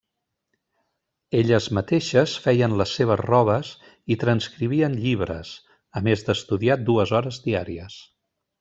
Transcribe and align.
Elles 1.39 1.67
mateixes 1.77 2.33
feien 2.45 2.73
les 2.79 2.93
seves 3.01 3.21
robes 3.31 3.75
i 4.15 4.19
transcrivien 4.25 4.97
llibres, 5.05 5.53
a 6.01 6.05
més 6.09 6.27
d'estudiar 6.31 6.79
dues 6.91 7.15
hores 7.21 7.39
diàries. 7.49 8.01